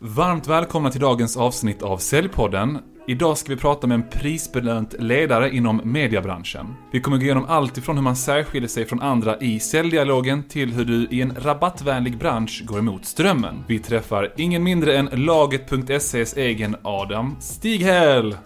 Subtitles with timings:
[0.00, 2.78] Varmt välkomna till dagens avsnitt av Säljpodden.
[3.06, 6.66] Idag ska vi prata med en prisbelönt ledare inom mediebranschen.
[6.92, 10.72] Vi kommer gå igenom allt ifrån hur man särskiljer sig från andra i säljdialogen till
[10.72, 13.64] hur du i en rabattvänlig bransch går emot strömmen.
[13.68, 18.36] Vi träffar ingen mindre än Laget.ses egen Adam Stighäll.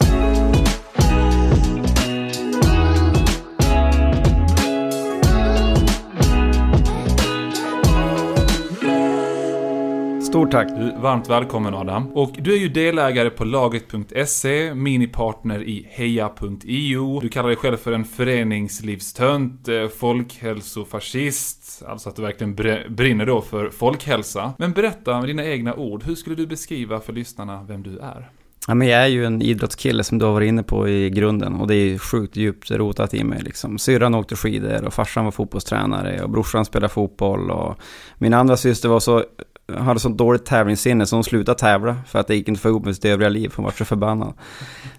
[10.33, 10.69] Stort tack.
[10.69, 12.13] Du, varmt välkommen Adam.
[12.13, 17.21] Och du är ju delägare på Laget.se, minipartner i Heja.io.
[17.21, 22.55] Du kallar dig själv för en föreningslivstönt, eh, folkhälsofascist, alltså att du verkligen
[22.95, 24.53] brinner då för folkhälsa.
[24.59, 28.31] Men berätta med dina egna ord, hur skulle du beskriva för lyssnarna vem du är?
[28.69, 31.55] Ja, men jag är ju en idrottskille som du har varit inne på i grunden
[31.55, 33.43] och det är sjukt djupt rotat i mig.
[33.43, 33.79] Liksom.
[33.79, 37.77] Syrran åkte skidor och farsan var fotbollstränare och brorsan spelade fotboll och
[38.19, 39.25] min andra syster var så
[39.69, 42.85] hade så dåligt tävlingssinne så hon slutade tävla för att det gick inte få ihop
[42.85, 44.35] med sitt övriga liv, hon var så förbannad.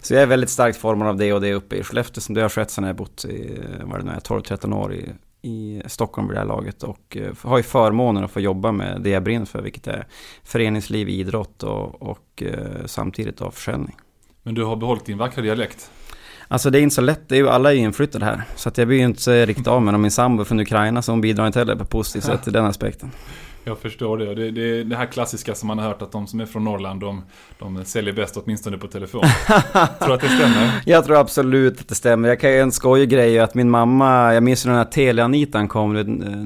[0.02, 2.42] Så jag är väldigt starkt formad av det och det uppe i Skellefteå som det
[2.42, 5.10] har skett sedan jag bott i, vad det nu är, 12-13 år i,
[5.42, 9.02] i Stockholm vid det här laget och uh, har ju förmånen att få jobba med
[9.02, 10.08] det jag brinner för, vilket är
[10.44, 13.96] föreningsliv, idrott och, och uh, samtidigt då försäljning.
[14.44, 15.92] Men du har behållit din vackra dialekt?
[16.48, 18.44] Alltså det är inte så lätt, det är ju, alla är ju inflyttade här.
[18.56, 20.02] Så att jag blir ju inte riktigt av med dem.
[20.02, 23.12] Min sambo från Ukraina så hon bidrar inte heller på positivt sätt i den aspekten.
[23.64, 24.36] Jag förstår det.
[24.36, 24.84] Det, det.
[24.84, 27.24] det här klassiska som man har hört att de som är från Norrland, de,
[27.60, 29.22] de säljer bäst åtminstone på telefon.
[30.00, 30.82] tror du att det stämmer?
[30.86, 32.30] Jag tror absolut att det stämmer.
[32.30, 35.68] Jag kan ju en skojig grej att min mamma, jag minns när den här Telia-Anitan
[35.68, 35.94] kom,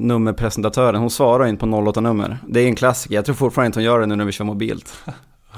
[0.00, 2.38] nummerpresentatören, hon svarar inte på 08-nummer.
[2.46, 4.44] Det är en klassiker, jag tror fortfarande inte hon gör det nu när vi kör
[4.44, 4.92] mobilt.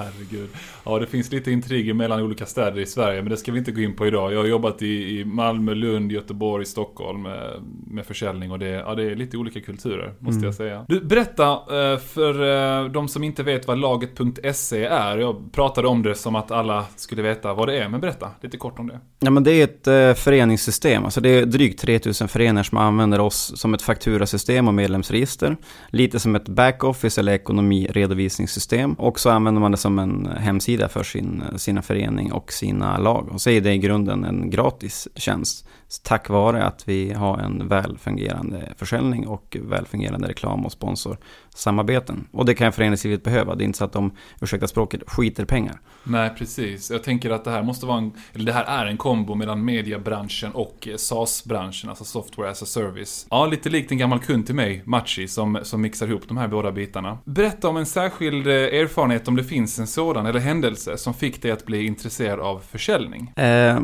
[0.01, 0.49] Herregud.
[0.85, 3.73] Ja, det finns lite intriger mellan olika städer i Sverige, men det ska vi inte
[3.73, 4.33] gå in på idag.
[4.33, 8.95] Jag har jobbat i, i Malmö, Lund, Göteborg, Stockholm med, med försäljning och det, ja,
[8.95, 10.45] det är lite olika kulturer, måste mm.
[10.45, 10.85] jag säga.
[10.89, 12.43] Du, berätta eh, för
[12.85, 15.19] eh, de som inte vet vad laget.se är.
[15.19, 18.57] Jag pratade om det som att alla skulle veta vad det är, men berätta lite
[18.57, 19.01] kort om det.
[19.19, 21.05] Ja, men det är ett eh, föreningssystem.
[21.05, 25.57] Alltså det är drygt 3000 föreningar som använder oss som ett fakturasystem och medlemsregister.
[25.91, 28.93] Lite som ett backoffice eller ekonomiredovisningssystem.
[28.93, 32.99] Och så använder man det som som en hemsida för sin, sina förening och sina
[32.99, 33.29] lag.
[33.29, 35.67] Och så är det i grunden en gratis tjänst
[36.03, 41.19] tack vare att vi har en välfungerande försäljning och välfungerande reklam och sponsor
[41.55, 42.29] sponsorsamarbeten.
[42.33, 43.55] Och det kan föreningslivet behöva.
[43.55, 45.81] Det är inte så att de, ursäkta språket, skiter pengar.
[46.05, 46.91] Nej, precis.
[46.91, 49.65] Jag tänker att det här måste vara en, eller det här är en kombo mellan
[49.65, 53.27] mediebranschen och SaaS-branschen, alltså software as a service.
[53.31, 56.49] Ja, lite likt en gammal kund till mig, Machi, som, som mixar ihop de här
[56.49, 57.19] båda bitarna.
[57.25, 61.43] Berätta om en särskild eh, erfarenhet, om det finns en sådan, eller händelse, som fick
[61.43, 63.33] dig att bli intresserad av försäljning.
[63.37, 63.81] Eh,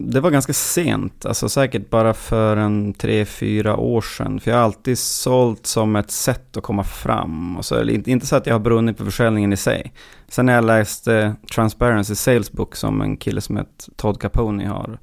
[0.00, 1.26] det var ganska sent.
[1.26, 4.40] Alltså säkert bara för en tre, fyra år sedan.
[4.40, 7.56] För jag har alltid sålt som ett sätt att komma fram.
[7.56, 9.92] Och så, inte så att jag har brunnit på försäljningen i sig.
[10.28, 14.68] Sen när jag läste eh, Transparency Sales Book som en kille som heter Todd Capone
[14.68, 14.98] har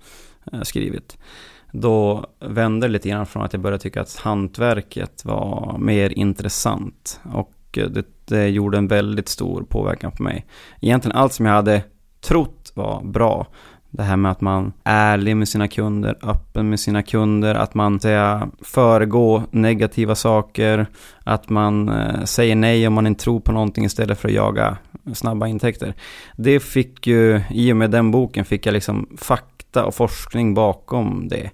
[0.53, 1.17] eh, skrivit.
[1.71, 7.19] Då vände det lite grann från att jag började tycka att hantverket var mer intressant.
[7.33, 10.45] Och eh, det, det gjorde en väldigt stor påverkan på mig.
[10.81, 11.83] Egentligen allt som jag hade
[12.21, 13.47] trott var bra
[13.91, 17.73] det här med att man är ärlig med sina kunder, öppen med sina kunder, att
[17.73, 20.87] man säga, föregå negativa saker,
[21.23, 24.77] att man eh, säger nej om man inte tror på någonting istället för att jaga
[25.13, 25.93] snabba intäkter.
[26.37, 31.27] Det fick ju, i och med den boken fick jag liksom fakta och forskning bakom
[31.27, 31.49] det.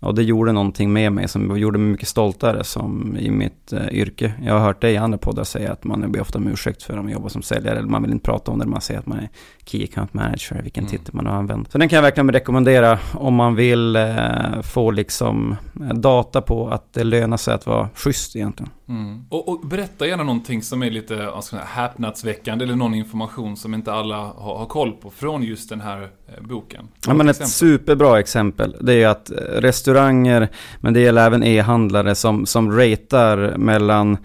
[0.00, 3.88] Och det gjorde någonting med mig som gjorde mig mycket stoltare som i mitt uh,
[3.92, 4.32] yrke.
[4.42, 6.96] Jag har hört dig i andra poddar säga att man ber ofta om ursäkt för
[6.96, 7.78] att man jobbar som säljare.
[7.78, 9.28] Eller man vill inte prata om det när man säger att man är
[9.64, 10.90] Key Account Manager, vilken mm.
[10.90, 11.72] titel man har använt.
[11.72, 16.68] Så den kan jag verkligen rekommendera om man vill uh, få liksom eh, data på
[16.68, 18.70] att det lönar sig att vara schysst egentligen.
[18.88, 19.24] Mm.
[19.28, 23.92] Och, och, berätta gärna någonting som är lite alltså, häpnadsväckande eller någon information som inte
[23.92, 26.88] alla har, har koll på från just den här eh, boken.
[27.06, 30.48] Ja, men ett superbra exempel det är att restauranger,
[30.80, 34.18] men det gäller även e-handlare som, som ratear mellan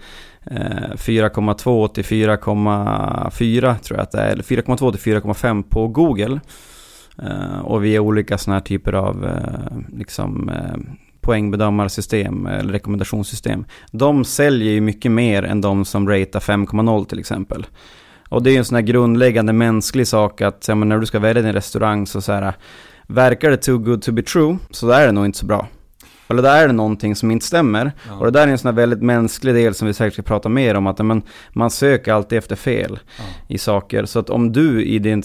[0.44, 6.40] 4,2 eh, till 4,4 tror jag att det är, eller 4,2 till 4,5 på Google.
[7.62, 9.28] Och via olika sådana här typer av
[9.96, 10.50] liksom,
[11.24, 13.64] poängbedömarsystem eller rekommendationssystem.
[13.90, 17.66] De säljer ju mycket mer än de som ratear 5,0 till exempel.
[18.28, 21.18] Och det är ju en sån här grundläggande mänsklig sak att ja, när du ska
[21.18, 22.54] välja din restaurang så, så här,
[23.06, 25.68] verkar det too good to be true så är det nog inte så bra.
[26.28, 27.92] Eller där är det någonting som inte stämmer.
[28.08, 28.14] Ja.
[28.14, 30.48] Och det där är en sån här väldigt mänsklig del som vi säkert ska prata
[30.48, 30.86] mer om.
[30.86, 31.22] Att men,
[31.52, 33.24] man söker alltid efter fel Ja.
[33.48, 34.04] i saker.
[34.04, 35.22] Så att om du i din,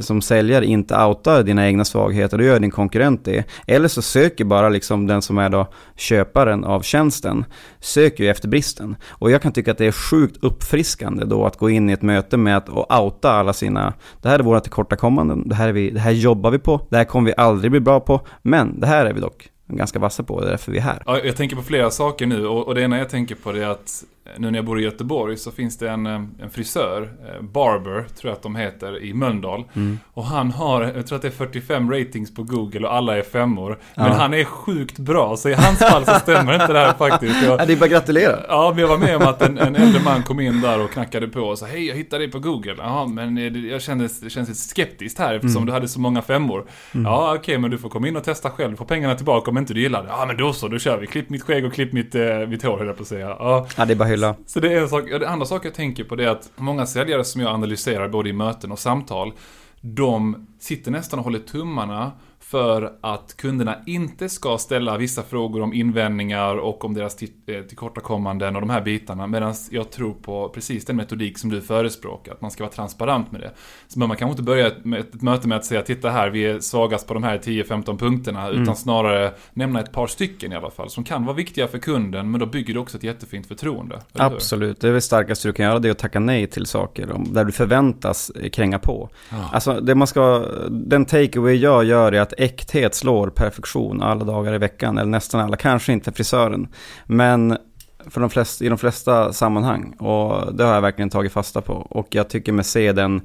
[0.00, 3.44] som säljare inte outar dina egna svagheter, då gör din konkurrent det.
[3.66, 5.66] Eller så söker bara liksom den som är då
[5.96, 7.44] köparen av tjänsten,
[7.80, 8.96] söker ju efter bristen.
[9.08, 12.02] Och jag kan tycka att det är sjukt uppfriskande då att gå in i ett
[12.02, 15.72] möte med att och outa alla sina, det här är våra tillkortakommanden, det här, är
[15.72, 18.80] vi, det här jobbar vi på, det här kommer vi aldrig bli bra på, men
[18.80, 21.02] det här är vi dock ganska vassa på, det är därför vi är här.
[21.06, 23.64] Ja, jag tänker på flera saker nu och, och det ena jag tänker på det
[23.64, 24.04] är att
[24.38, 27.92] nu när jag bor i Göteborg så finns det en, eh, en frisör, eh, Barber
[28.20, 29.64] tror jag att de heter, i Mölndal.
[29.74, 29.98] Mm.
[30.14, 33.22] Och han har, jag tror att det är 45 ratings på Google och alla är
[33.22, 33.78] femmor.
[33.94, 34.12] Men Ja.
[34.12, 37.42] han är sjukt bra, så i hans fall så stämmer inte det här faktiskt.
[37.44, 38.36] Jag, Ja, det är bara att gratulera.
[38.48, 40.90] Ja, men jag var med om att en, en äldre man kom in där och
[40.90, 42.74] knackade på och sa Hej, jag hittade dig på Google.
[42.78, 43.36] Ja, men
[43.68, 45.66] jag kände, det kändes lite skeptiskt här eftersom Mm.
[45.66, 46.64] du hade så många femmor.
[46.92, 48.76] Ja, okej, men du får komma in och testa själv.
[48.76, 50.08] Få pengarna tillbaka om inte du gillar det.
[50.08, 51.06] Ja, men då så, då kör vi.
[51.06, 53.28] Klipp mitt skägg och klipp mitt, eh, mitt hår, höll jag på att säga.
[53.28, 54.36] Ja, Ja, det är bara hylla.
[54.46, 55.04] så det är en sak.
[55.10, 58.08] Ja, det andra saker jag tänker på det är att många säljare som jag analyserar
[58.08, 59.32] både i möten och samtal,
[59.80, 62.12] de sitter nästan och håller tummarna
[62.50, 67.60] för att kunderna inte ska ställa vissa frågor om invändningar och om deras till- eh,
[67.60, 69.26] tillkortakommanden och de här bitarna.
[69.26, 73.32] Medan jag tror på precis den metodik som du förespråkar, att man ska vara transparent
[73.32, 73.50] med det.
[73.88, 76.44] Så man kanske inte börja ett, med ett möte med att säga titta här, vi
[76.46, 80.70] är svagast på de här 10-15 punkterna, utan snarare nämna ett par stycken i alla
[80.70, 84.00] fall, som kan vara viktiga för kunden, men då bygger det också ett jättefint förtroende.
[84.12, 87.14] Absolut, det är väl starkaste du kan göra, det är att tacka nej till saker
[87.30, 89.08] där du förväntas kränga på.
[89.30, 89.36] Ja.
[89.52, 94.54] Alltså, det man ska, den takeaway jag gör är att äkthet slår perfektion alla dagar
[94.54, 96.68] i veckan, eller nästan alla, kanske inte frisören.
[97.06, 97.58] Men
[98.06, 101.72] för de flesta, i de flesta sammanhang, och det har jag verkligen tagit fasta på.
[101.72, 103.20] Och jag tycker mig se den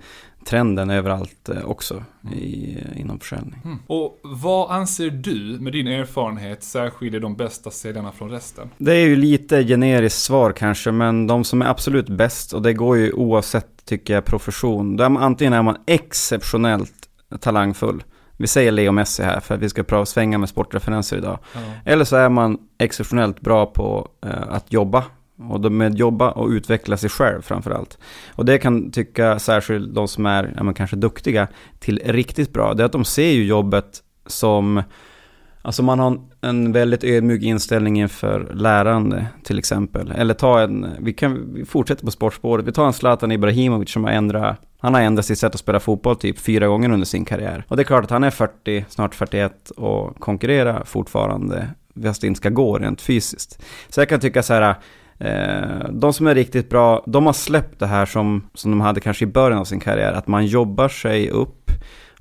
[0.45, 2.03] trenden överallt eh, också
[2.33, 3.62] i, inom försäljning.
[3.65, 3.79] Mm.
[3.88, 8.69] Och vad anser du med din erfarenhet särskiljer de bästa säljarna från resten?
[8.77, 12.73] Det är ju lite generiskt svar kanske, men de som är absolut bäst, och det
[12.73, 14.97] går ju oavsett, tycker jag, profession.
[14.97, 16.94] Där man, antingen är man exceptionellt
[17.39, 18.03] talangfull,
[18.37, 21.39] vi säger Leo Messi här för att vi ska prata svänga med sportreferenser idag.
[21.85, 25.03] Eller så är man exceptionellt bra på eh, att jobba.
[25.49, 27.97] Och med jobba och utveckla sig själv framförallt.
[28.35, 31.47] Och det kan tycka särskilt de som är ja, men kanske duktiga
[31.79, 32.73] till riktigt bra.
[32.73, 34.83] Det är att de ser ju jobbet som
[35.65, 40.12] Alltså man har en, väldigt ödmjuk inställning inför lärande till exempel.
[40.12, 44.03] Eller ta en, vi kan vi fortsätter på sportspåret, vi tar en Zlatan Ibrahimovic som
[44.03, 47.25] har ändrat, han har ändrat sitt sätt att spela fotboll typ fyra gånger under sin
[47.25, 47.65] karriär.
[47.67, 51.69] Och det är klart att han är 40, snart 41 och konkurrerar fortfarande,
[52.03, 53.62] fast det inte ska gå rent fysiskt.
[53.89, 54.75] Så jag kan tycka så här,
[55.19, 59.00] eh, de som är riktigt bra, de har släppt det här som, som de hade
[59.00, 61.71] kanske i början av sin karriär, att man jobbar sig upp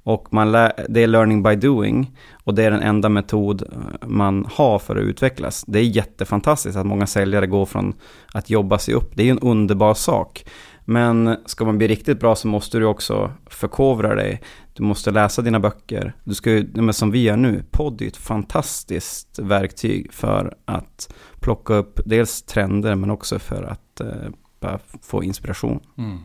[0.05, 0.53] och man
[0.89, 4.97] det är learning by doing och det är den enda metod eh, man har för
[4.97, 5.65] att utvecklas.
[5.67, 7.95] Det är jättefantastiskt att många säljare går från
[8.33, 9.17] att jobba sig upp.
[9.17, 10.45] Det är ju en underbar sak.
[10.85, 14.43] Men ska man bli riktigt bra så måste du också förkovra dig.
[14.73, 16.15] Du måste läsa dina böcker.
[16.25, 21.75] Du ska ju, som vi gör nu, podd är ett fantastiskt verktyg för att plocka
[21.75, 25.81] upp dels trender men också för att eh, få inspiration.
[25.99, 26.19] Mm.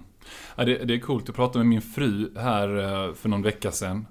[0.56, 1.24] Ja, det, det är coolt.
[1.28, 2.78] Jag pratade med min fru här
[3.08, 4.06] eh, för någon vecka sedan.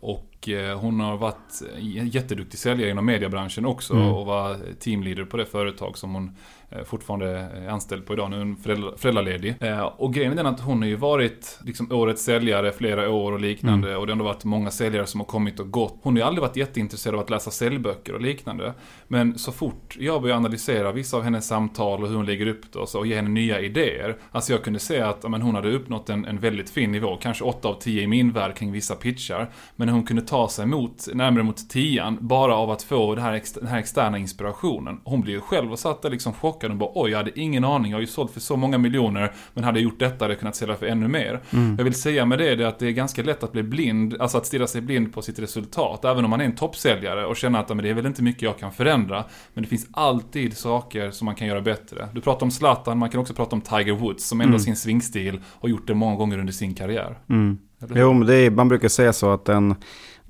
[0.00, 1.62] Och eh, hon har varit
[2.02, 4.06] jätteduktig säljare inom mediebranschen också Mm.
[4.08, 6.36] och var teamleader på det företag som hon
[6.84, 8.30] fortfarande är anställd på idag.
[8.30, 9.54] Nu är hon föräldra- föräldraledig.
[9.60, 13.32] Eh, Och grejen är den att hon har ju varit liksom årets säljare flera år
[13.32, 13.96] och liknande.
[13.96, 15.98] Och det har ändå varit många säljare som har kommit och gått.
[16.02, 18.74] Hon har ju aldrig varit jätteintresserad av att läsa säljböcker och liknande.
[19.08, 22.72] Men så fort jag började analysera vissa av hennes samtal och hur hon lägger upp
[22.72, 24.16] det och, så, och ge henne nya idéer.
[24.32, 27.16] Alltså jag kunde se att men hon hade uppnått en, en väldigt fin nivå.
[27.16, 29.50] Kanske 8 av 10 i min värld kring vissa pitchar.
[29.76, 33.42] Men hon kunde ta sig mot, närmare mot 10 bara av att få det här
[33.54, 35.00] den här externa inspirationen.
[35.04, 37.64] Hon blev ju själv och satt där liksom chockad och bara oj, jag hade ingen
[37.64, 37.90] aning.
[37.90, 39.32] Jag har ju sålt för så många miljoner.
[39.54, 41.40] Men hade jag gjort detta hade jag kunnat sälja för ännu mer.
[41.78, 44.16] Jag vill säga med det är det att det är ganska lätt att bli blind,
[44.20, 46.04] alltså att stirra sig blind på sitt resultat.
[46.04, 48.42] Även om man är en toppsäljare och känner att men det är väl inte mycket
[48.42, 49.24] jag kan förändra.
[49.54, 52.08] Men det finns alltid saker som man kan göra bättre.
[52.12, 54.60] Du pratar om Zlatan, man kan också prata om Tiger Woods som ändå Mm.
[54.60, 57.18] sin svingstil och gjort det många gånger under sin karriär.
[57.28, 57.58] Mm.
[57.94, 59.74] Jo, men är, man brukar säga så att den,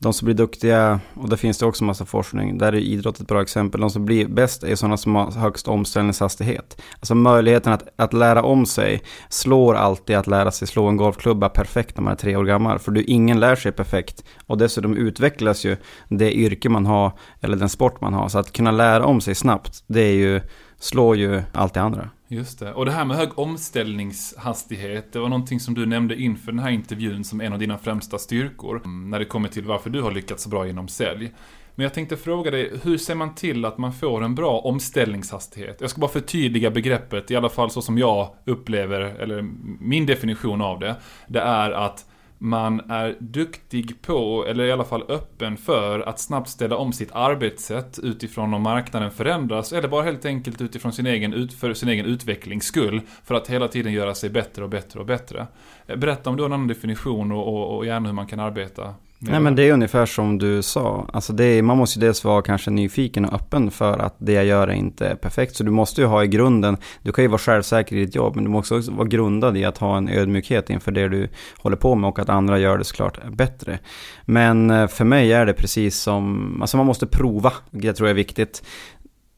[0.01, 3.29] de som blir duktiga, och det finns det också massa forskning, där är idrott ett
[3.29, 6.83] bra exempel, de som blir bäst är sådana som har högst omställningshastighet.
[6.95, 11.49] Alltså möjligheten att, att lära om sig slår alltid att lära sig slå en golfklubba
[11.49, 14.25] perfekt när man är tre år gammal, för du, ingen lär sig perfekt.
[14.47, 15.77] Och dessutom utvecklas ju
[16.09, 19.35] det yrke man har, eller den sport man har, så att kunna lära om sig
[19.35, 20.41] snabbt, det är ju,
[20.81, 22.11] slår ju allt det andra.
[22.31, 22.73] Just det.
[22.73, 26.71] Och det här med hög omställningshastighet, det var någonting som du nämnde inför den här
[26.71, 28.83] intervjun som en av dina främsta styrkor.
[28.85, 31.33] Mm, när det kommer till varför du har lyckats så bra genom sälj.
[31.75, 35.81] Men jag tänkte fråga dig, hur ser man till att man får en bra omställningshastighet?
[35.81, 39.43] Jag ska bara förtydliga begreppet, i alla fall så som jag upplever, eller
[39.81, 40.97] min definition av det.
[41.27, 42.07] Det är att
[42.39, 47.13] man är duktig på, eller i alla fall öppen för, att snabbt ställa om sitt
[47.13, 52.07] arbetssätt utifrån om marknaden förändras, eller bara helt enkelt utifrån sin egen, för sin egen
[52.07, 55.47] utvecklings skull, för att hela tiden göra sig bättre och bättre och bättre.
[55.87, 58.41] Eh, berätta om du har en annan definition och, och, och gärna hur man kan
[58.41, 61.07] arbeta Nej men det är ungefär som du sa.
[61.13, 64.33] Alltså det är, man måste ju dels vara kanske nyfiken och öppen för att det
[64.33, 65.57] jag gör är inte perfekt.
[65.57, 68.35] Så du måste ju ha i grunden, du kan ju vara självsäker i ditt jobb,
[68.35, 71.77] men du måste också vara grundad i att ha en ödmjukhet inför det du håller
[71.77, 73.79] på med och att andra gör det såklart bättre.
[74.25, 78.13] Men eh, för mig är det precis som, alltså man måste prova, det tror jag
[78.13, 78.63] är viktigt.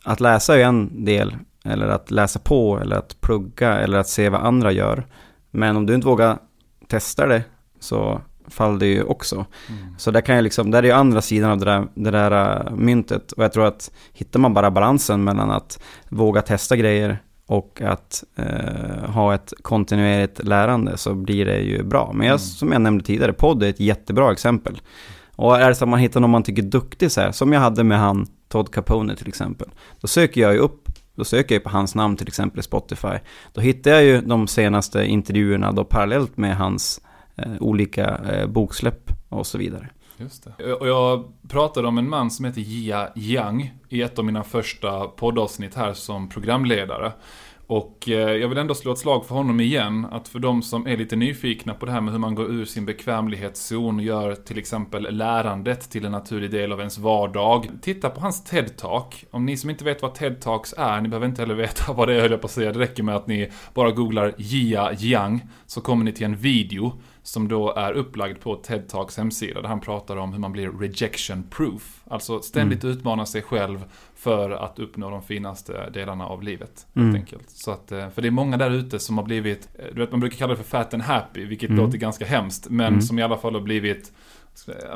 [0.05, 4.29] Att läsa är en del, eller att läsa på, eller att plugga, eller att se
[4.29, 5.07] vad andra gör.
[5.51, 6.39] Men om du inte vågar
[6.89, 7.43] testa det,
[7.81, 8.21] så
[8.51, 9.35] faller det ju också.
[9.69, 9.95] Mm.
[9.99, 12.67] Så där kan jag liksom, där är ju andra sidan av det där, det där
[12.67, 13.33] äh, myntet.
[13.33, 18.25] Och jag tror att hittar man bara balansen mellan att våga testa grejer och att
[18.37, 22.13] eh, ha ett kontinuerligt lärande så blir det ju bra.
[22.15, 22.39] Men jag, mm.
[22.39, 24.81] som jag nämnde tidigare, podd är ett jättebra exempel.
[25.37, 27.53] Och är det så att man hittar någon man tycker är duktig så här, som
[27.53, 29.69] jag hade med han Todd Capone till exempel,
[30.01, 30.89] då söker jag ju upp
[31.21, 33.19] då söker jag på hans namn till exempel i Spotify.
[33.53, 37.01] Då hittar jag ju de senaste intervjuerna då parallellt med hans
[37.43, 39.89] Eh, olika eh, boksläpp och så vidare.
[40.17, 40.73] Just det.
[40.73, 45.07] Och jag pratade om en man som heter Jia Yang i ett av mina första
[45.07, 47.13] poddavsnitt här som programledare.
[47.71, 50.87] Och eh, jag vill ändå slå ett slag för honom igen, att för de som
[50.87, 54.35] är lite nyfikna på det här med hur man går ur sin bekvämlighetszon och gör
[54.35, 57.71] till exempel lärandet till en naturlig del av ens vardag.
[57.83, 59.25] Titta på hans TED-talk.
[59.31, 62.15] Om ni som inte vet vad TED-talks är, ni behöver inte heller veta vad det
[62.15, 62.73] är höll jag på att säga.
[62.73, 67.01] Det räcker med att ni bara googlar Jia Yang, så kommer ni till en video
[67.23, 70.69] som då är upplagd på TED Talks hemsida där han pratar om hur man blir
[70.69, 72.03] rejection proof.
[72.09, 72.97] Alltså ständigt mm.
[72.97, 73.85] utmana sig själv
[74.17, 76.87] för att uppnå de finaste delarna av livet.
[76.95, 77.09] Mm.
[77.09, 77.51] Helt enkelt.
[77.51, 80.11] Så att, eh, för det är många där ute som har blivit, eh, du vet
[80.11, 81.85] man brukar kalla det för fat and happy, vilket mm.
[81.85, 83.01] låter ganska hemskt, men mm.
[83.01, 84.13] som i alla fall har blivit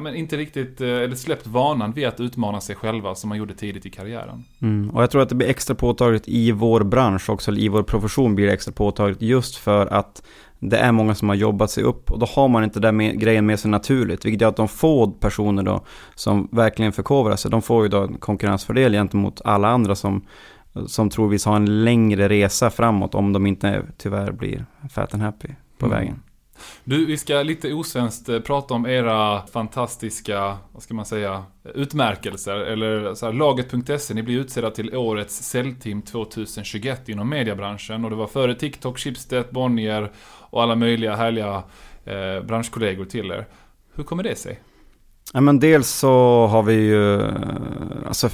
[0.00, 3.54] men inte riktigt, eh, eller släppt vanan vid att utmana sig själva som man gjorde
[3.54, 4.44] tidigt i karriären.
[4.62, 4.90] Mm.
[4.90, 7.82] Och jag tror att det blir extra påtagligt i vår bransch också, eller i vår
[7.82, 10.22] profession blir det extra påtagligt just för att
[10.70, 13.20] det är många som har jobbat sig upp och då har man inte den med,
[13.20, 14.24] grejen med sig naturligt.
[14.24, 18.02] Vilket gör att de få personer då som verkligen förkovrar sig, de får ju då
[18.02, 20.24] en konkurrensfördel gentemot alla andra som,
[20.86, 25.48] som troligtvis har en längre resa framåt om de inte tyvärr blir fat and happy
[25.78, 25.98] på mm.
[25.98, 26.22] vägen.
[26.84, 31.44] Du, vi ska lite osvenskt eh, prata om era fantastiska, vad ska man säga,
[31.74, 32.56] utmärkelser.
[32.56, 38.04] Eller så här, laget.se, ni blir utsedda till årets säljteam 2021 inom mediebranschen.
[38.04, 40.12] Och det var före TikTok, Schibsted, Bonnier
[40.50, 41.62] och alla möjliga härliga
[42.04, 43.46] eh, branschkollegor till er.
[43.94, 44.60] Hur kommer det sig?
[45.32, 47.22] Ja, men dels så har vi ju,
[48.06, 48.30] alltså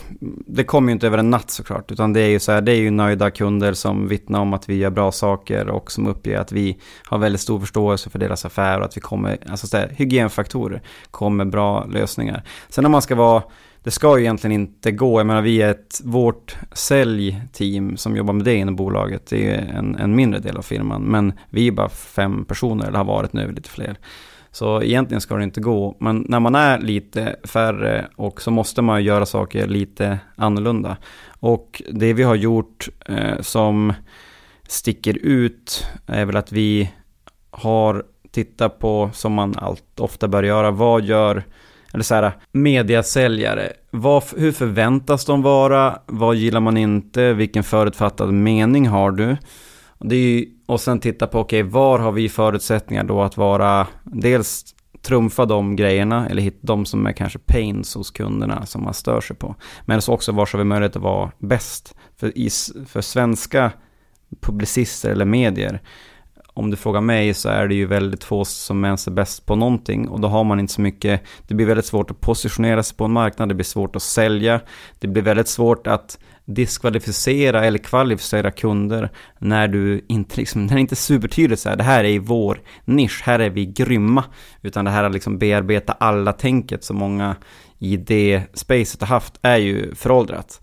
[0.47, 2.73] det kommer ju inte över en natt såklart, utan det är ju så här, det
[2.73, 6.38] är ju nöjda kunder som vittnar om att vi gör bra saker och som uppger
[6.38, 9.76] att vi har väldigt stor förståelse för deras affär och att vi kommer, alltså så
[9.76, 12.42] här, hygienfaktorer, kommer bra lösningar.
[12.68, 13.42] Sen om man ska vara,
[13.82, 18.35] det ska ju egentligen inte gå, jag menar vi är ett, vårt säljteam som jobbar
[18.35, 21.73] med det inom bolaget, det är en, en mindre del av firman, men vi är
[21.73, 23.97] bara fem personer, eller har varit nu lite fler.
[24.52, 28.83] Så egentligen ska det inte gå, men när man är lite färre och så måste
[28.83, 30.97] man göra saker lite annorlunda.
[31.40, 33.92] Och det vi har gjort eh, som
[34.69, 36.90] sticker ut är väl att vi
[37.50, 41.45] har tittat på, som man allt ofta bör göra, vad gör
[41.92, 45.99] eller så här, mediasäljare, vad, hur förväntas de vara?
[46.07, 47.33] Vad gillar man inte?
[47.33, 49.37] Vilken förutfattad mening har du?
[49.99, 53.37] Det är ju, och sen titta på, okej, okay, var har vi förutsättningar då att
[53.37, 54.65] vara, dels
[55.03, 59.21] trumfa de grejerna, eller hitta de som är kanske pains hos kunderna som man stör
[59.21, 59.55] sig på.
[59.85, 61.95] Men också var har vi möjlighet att vara bäst.
[62.17, 62.50] För, i,
[62.87, 63.73] för svenska
[64.41, 65.81] publicister eller medier,
[66.55, 69.57] om du frågar mig så är det ju väldigt få som ens är bäst på
[69.57, 72.97] någonting och då har man inte så mycket, det blir väldigt svårt att positionera sig
[72.97, 74.61] på en marknad, det blir svårt att sälja,
[74.99, 76.19] det blir väldigt svårt att
[76.54, 81.76] diskvalificera eller kvalificera kunder när du inte liksom, när det inte är supertydligt så här,
[81.76, 84.25] det här är i vår nisch, här är vi grymma,
[84.62, 87.37] utan det här att liksom bearbeta alla tänket som många
[87.78, 90.61] i det spacet har haft är ju föråldrat.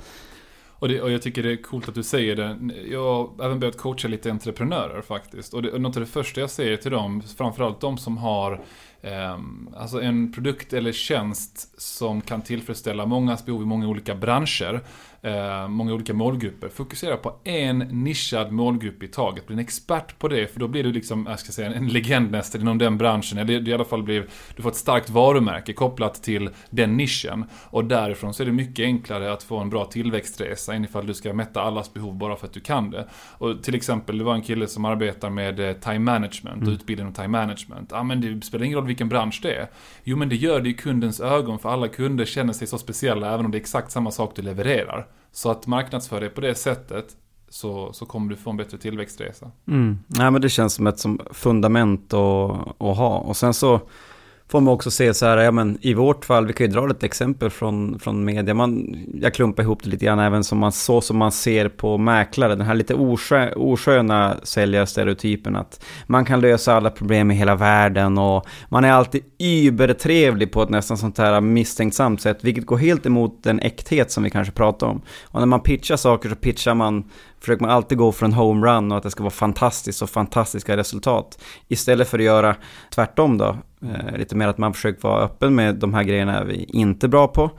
[0.79, 2.57] Och, det, och jag tycker det är coolt att du säger det.
[2.91, 5.53] Jag har även börjat coacha lite entreprenörer faktiskt.
[5.53, 8.61] Och, det, och något av det första jag säger till dem, framförallt de som har
[9.01, 9.37] eh,
[9.75, 14.81] alltså en produkt eller tjänst som kan tillfredsställa mångas behov i många olika branscher
[15.21, 16.69] eh, många olika målgrupper.
[16.69, 19.47] Fokusera på en nischad målgrupp i taget.
[19.47, 22.61] Bli en expert på det, för då blir du liksom, jag ska säga, en legendmästare
[22.61, 23.37] inom den branschen.
[23.37, 27.45] Eller i alla fall blir, du får ett starkt varumärke kopplat till den nischen.
[27.63, 31.13] Och därifrån så är det mycket enklare att få en bra tillväxtresa än ifall du
[31.13, 33.07] ska mätta allas behov bara för att du kan det.
[33.37, 36.73] Och till exempel, det var en kille som arbetar med eh, time management och mm.
[36.73, 37.89] utbildning om time management.
[37.91, 39.67] Ja, men det spelar ingen roll vilken bransch det är.
[40.03, 43.33] Jo, men det gör det i kundens ögon, för alla kunder känner sig så speciella,
[43.33, 45.07] även om det är exakt samma sak du levererar.
[45.37, 47.05] Så att marknadsföra det på det sättet,
[47.49, 49.51] så, så kommer du få en bättre tillväxtresa.
[49.67, 49.99] Mm.
[50.07, 53.17] Nej, men det känns som ett som fundament att, att ha.
[53.17, 53.81] Och sen så
[54.49, 56.89] får man också se så här, ja men i vårt fall, vi kan ju dra
[56.89, 60.71] ett exempel från, från media, man, jag klumpar ihop det lite grann även som man,
[60.71, 66.41] så som man ser på mäklare, den här lite oskö, osköna säljarstereotypen att man kan
[66.41, 71.17] lösa alla problem i hela världen och man är alltid übertrevlig på ett nästan sånt
[71.17, 75.01] här misstänksamt sätt, vilket går helt emot den äkthet som vi kanske pratar om.
[75.23, 77.03] Och när man pitchar saker så pitchar man
[77.47, 80.77] försöker man alltid gå för en homerun och att det ska vara fantastiskt och fantastiska
[80.77, 81.43] resultat.
[81.67, 82.55] Istället för att göra
[82.95, 83.57] tvärtom då.
[83.81, 87.07] Eh, lite mer att man försöker vara öppen med de här grejerna vi inte är
[87.07, 87.51] bra på.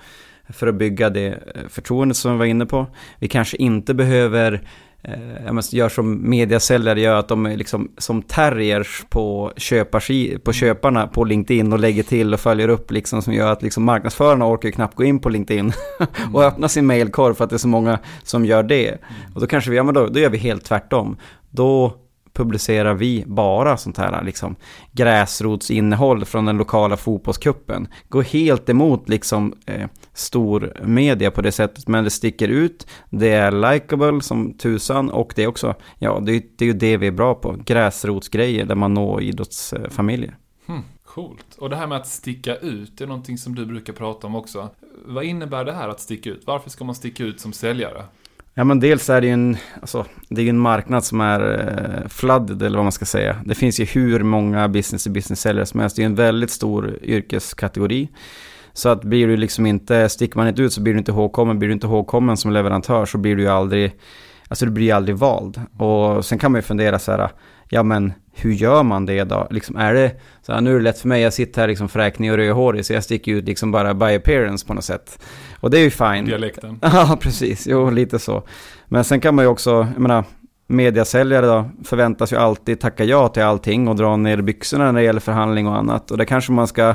[0.52, 2.86] För att bygga det eh, förtroendet som vi var inne på.
[3.18, 4.62] Vi kanske inte behöver
[5.02, 11.06] eh, gör som mediasäljare gör, att de är liksom som terriers på, köparsi, på köparna
[11.06, 14.70] på LinkedIn och lägger till och följer upp liksom som gör att liksom marknadsförarna orkar
[14.70, 15.72] knappt gå in på LinkedIn
[16.32, 18.88] och öppna sin mailkorg för att det är så många som gör det.
[18.88, 19.34] Mm.
[19.34, 21.16] Och då kanske vi, ja men då, då gör vi helt tvärtom.
[21.50, 21.94] Då
[22.38, 24.56] publicerar vi bara sånt här liksom
[24.92, 27.88] gräsrotsinnehåll från den lokala fotbollskuppen.
[28.08, 32.86] Går helt emot liksom eh, stor media på det sättet, men det sticker ut.
[33.10, 36.96] Det är likable som tusan och det är också, ja, det, det är ju det
[36.96, 37.56] vi är bra på.
[37.64, 40.36] Gräsrotsgrejer där man når idrottsfamiljer.
[40.66, 40.82] Hmm.
[41.04, 41.54] Coolt.
[41.58, 44.70] Och det här med att sticka ut är någonting som du brukar prata om också.
[45.04, 46.42] Vad innebär det här att sticka ut?
[46.46, 48.04] Varför ska man sticka ut som säljare?
[48.58, 52.08] Ja men dels är det ju en, alltså, det är en marknad som är eh,
[52.08, 53.36] flooded eller vad man ska säga.
[53.44, 55.96] Det finns ju hur många business to business säljare som helst.
[55.96, 58.08] Det är en väldigt stor yrkeskategori.
[58.72, 61.58] Så att blir du liksom inte, sticker man inte ut så blir du inte ihågkommen.
[61.58, 63.92] Blir du inte ihågkommen som leverantör så blir du ju aldrig,
[64.48, 65.60] alltså du blir aldrig vald.
[65.76, 67.30] Och sen kan man ju fundera så här,
[67.68, 69.46] ja men hur gör man det då?
[69.50, 71.88] Liksom är det, så här, nu är det lätt för mig, jag sitter här liksom
[71.88, 75.18] fräknig och rödhårig så jag sticker ut liksom bara by appearance på något sätt.
[75.60, 76.24] Och det är ju fine.
[76.24, 76.78] Dialekten.
[76.82, 77.66] Ja, precis.
[77.66, 78.42] Jo, lite så.
[78.86, 80.24] Men sen kan man ju också, jag menar,
[80.66, 85.06] mediasäljare då förväntas ju alltid tacka ja till allting och dra ner byxorna när det
[85.06, 86.10] gäller förhandling och annat.
[86.10, 86.94] Och det kanske man ska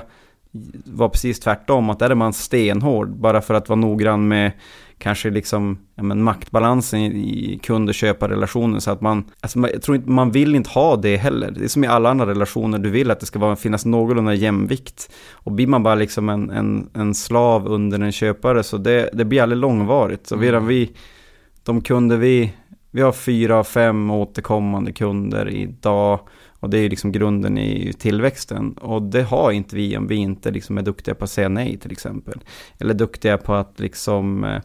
[0.86, 4.52] vara precis tvärtom, att där är man stenhård bara för att vara noggrann med
[5.04, 9.82] kanske liksom ja, men maktbalansen i kund och köparrelationen så att man, alltså man, jag
[9.82, 11.52] tror inte, man vill inte ha det heller.
[11.52, 14.34] Det är som i alla andra relationer, du vill att det ska vara, finnas någorlunda
[14.34, 15.12] jämvikt.
[15.32, 19.26] Och blir man bara liksom en, en, en slav under en köpare så det, det
[19.26, 20.28] blir aldrig långvarigt.
[20.28, 20.68] Så mm.
[20.68, 20.92] vi,
[21.64, 22.54] de kunder vi,
[22.92, 26.20] vi har fyra, fem återkommande kunder idag
[26.64, 28.74] och det är liksom grunden i tillväxten.
[28.74, 31.78] Och det har inte vi om vi inte liksom är duktiga på att säga nej
[31.78, 32.40] till exempel.
[32.80, 34.62] Eller duktiga på att liksom eh,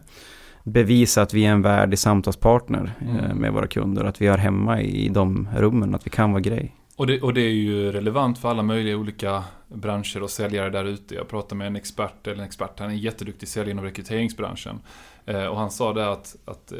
[0.63, 3.37] bevisa att vi är en värdig samtalspartner eh, mm.
[3.37, 4.03] med våra kunder.
[4.03, 6.75] Att vi har hemma i de rummen, att vi kan vara grej.
[6.99, 10.85] Och det, och det är ju relevant för alla möjliga olika branscher och säljare där
[10.85, 11.15] ute.
[11.15, 14.79] Jag pratade med en expert, eller en expert, han är en jätteduktig säljare inom rekryteringsbranschen.
[15.25, 16.77] Eh, och han sa det att, att eh,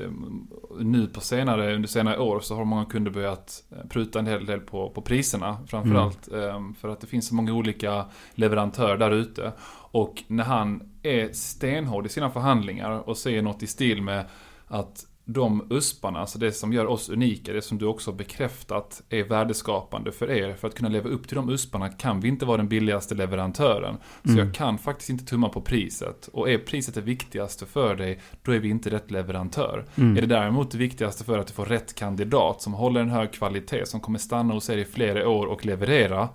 [0.79, 4.45] nu på senare, under senare år så har många kunder börjat eh, pruta en hel
[4.45, 6.27] del på, på priserna framförallt.
[6.27, 6.73] Mm.
[6.73, 8.05] För att det finns så många olika
[8.35, 9.51] leverantörer där ute.
[9.91, 14.25] Och när han är stenhård i sina förhandlingar och säger något i stil med
[14.67, 19.23] att de usparna, alltså det som gör oss unika, det som du också bekräftat är
[19.23, 20.53] värdeskapande för er.
[20.53, 23.97] För att kunna leva upp till de usparna kan vi inte vara den billigaste leverantören.
[24.23, 24.45] Så mm.
[24.45, 26.29] jag kan faktiskt inte tumma på priset.
[26.33, 29.85] Och är priset det viktigaste för dig, då är vi inte rätt leverantör.
[29.95, 30.17] Mm.
[30.17, 33.33] Är det däremot det viktigaste för att du får rätt kandidat som håller en hög
[33.33, 36.29] kvalitet, som kommer stanna hos er i flera år och leverera,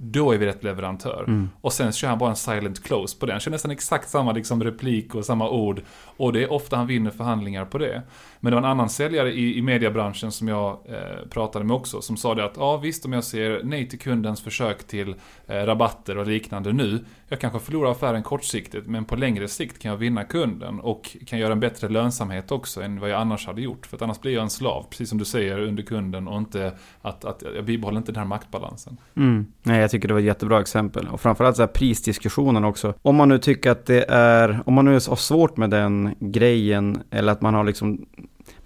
[0.00, 1.24] då är vi rätt leverantör.
[1.26, 1.50] Mm.
[1.60, 3.32] Och sen kör han bara en silent close på det.
[3.32, 5.82] Han kör nästan exakt samma liksom replik och samma ord.
[6.16, 8.02] Och det är ofta han vinner förhandlingar på det.
[8.40, 12.00] Men det var en annan säljare i, i mediebranschen som jag eh, pratade med också.
[12.00, 15.14] Som sa det att, ja visst om jag ser nej till kundens försök till
[15.46, 17.04] eh, rabatter och liknande nu.
[17.28, 20.80] Jag kanske förlorar affären kortsiktigt, men på längre sikt kan jag vinna kunden.
[20.80, 23.86] Och kan göra en bättre lönsamhet också än vad jag annars hade gjort.
[23.86, 26.28] För att annars blir jag en slav, precis som du säger, under kunden.
[26.28, 26.72] Och inte
[27.02, 28.96] att, att jag bibehåller inte den här maktbalansen.
[29.16, 29.46] Mm.
[29.62, 31.08] Nej, jag tycker det var ett jättebra exempel.
[31.08, 32.94] Och framförallt så här prisdiskussionen också.
[33.02, 37.02] Om man nu tycker att det är, om man nu har svårt med den grejen,
[37.10, 38.06] eller att man har liksom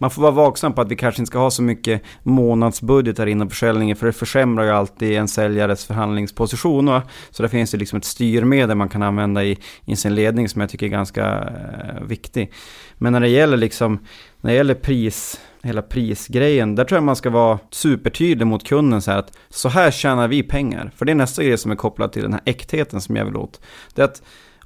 [0.02, 3.50] man får vara vaksam på att vi kanske inte ska ha så mycket månadsbudgetar inom
[3.50, 6.86] försäljningen för det försämrar ju alltid en säljares förhandlingsposition.
[6.86, 7.02] Va?
[7.30, 10.60] Så där finns det liksom ett styrmedel man kan använda i, i sin ledning som
[10.60, 12.52] jag tycker är ganska eh, viktig.
[12.94, 13.98] Men när det gäller liksom,
[14.40, 19.02] när det gäller pris hela prisgrejen, där tror jag man ska vara supertydlig mot kunden
[19.02, 20.90] så här att så här tjänar vi pengar.
[20.96, 23.36] För det är nästa grej som är kopplad till den här äktheten som jag vill
[23.36, 23.60] åt.
[23.94, 24.22] Det är att,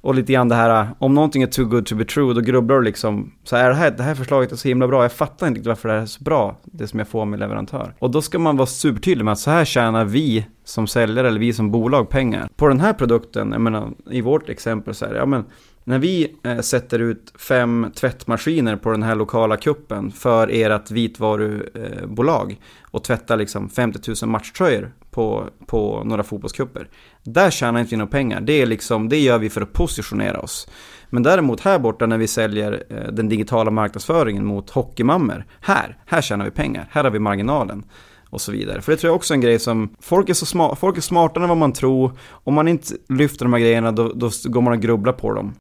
[0.07, 2.75] och lite grann det här, om någonting är too good to be true, då grubblar
[2.75, 5.47] du liksom, så är det här, det här förslaget är så himla bra, jag fattar
[5.47, 7.93] inte varför det här är så bra, det som jag får med leverantör.
[7.99, 11.39] Och då ska man vara supertydlig med att så här tjänar vi som säljare eller
[11.39, 12.49] vi som bolag pengar.
[12.55, 15.45] På den här produkten, jag menar, i vårt exempel så här, ja men
[15.83, 22.51] när vi eh, sätter ut fem tvättmaskiner på den här lokala kuppen för ert vitvarubolag
[22.51, 22.57] eh,
[22.91, 26.89] och tvättar liksom 50 000 matchtröjor på, på några fotbollskupper.
[27.23, 28.41] Där tjänar inte vi några pengar.
[28.41, 30.67] Det, är liksom, det gör vi för att positionera oss.
[31.09, 35.45] Men däremot här borta när vi säljer eh, den digitala marknadsföringen mot hockeymammor.
[35.61, 36.87] Här, här tjänar vi pengar.
[36.91, 37.83] Här har vi marginalen
[38.29, 38.81] och så vidare.
[38.81, 41.01] För det tror jag också är en grej som, folk är, så smart, folk är
[41.01, 42.11] smartare än vad man tror.
[42.29, 45.53] Om man inte lyfter de här grejerna då, då går man och grubblar på dem.